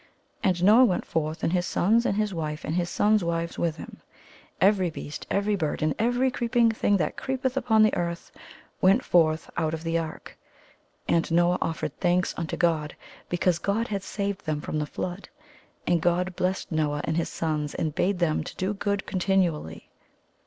*' 0.23 0.43
And 0.43 0.63
Noah 0.63 0.85
went 0.85 1.05
forth, 1.05 1.43
and 1.43 1.53
his 1.53 1.67
sons, 1.67 2.07
and 2.07 2.17
his 2.17 2.33
wife, 2.33 2.65
and 2.65 2.73
his 2.73 2.89
sons' 2.89 3.23
wives 3.23 3.59
with 3.59 3.75
him. 3.75 4.01
Every 4.59 4.89
beast, 4.89 5.27
every 5.29 5.55
bird, 5.55 5.83
and 5.83 5.93
every 5.99 6.31
creeping 6.31 6.71
thing 6.71 6.97
that 6.97 7.17
creepeth 7.17 7.55
upon 7.55 7.83
the 7.83 7.93
earth 7.95 8.31
went 8.81 9.05
forth 9.05 9.51
out 9.57 9.75
of 9.75 9.83
the 9.83 9.99
ark. 9.99 10.39
And 11.07 11.31
Noah 11.31 11.59
offered 11.61 11.95
thanks 11.99 12.33
unto 12.35 12.57
God 12.57 12.95
because 13.29 13.59
God 13.59 13.89
had 13.89 14.01
saved 14.01 14.47
them 14.47 14.59
from 14.59 14.79
the 14.79 14.87
flood. 14.87 15.29
And 15.85 16.01
God 16.01 16.35
blessed 16.35 16.71
Noah 16.71 17.01
and 17.03 17.15
his 17.15 17.29
sons 17.29 17.75
and 17.75 17.93
bade 17.93 18.17
them 18.17 18.41
do 18.57 18.73
good 18.73 19.05
con 19.05 19.19
tinually. 19.19 19.83